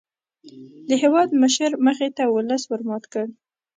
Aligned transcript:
د 0.87 0.89
هېوادمشر 1.03 1.71
مخې 1.85 2.07
ته 2.17 2.23
ولس 2.35 2.63
ور 2.67 2.81
مات 2.87 3.03
وو. 3.13 3.25